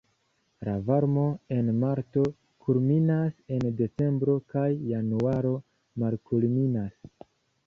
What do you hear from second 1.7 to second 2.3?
marto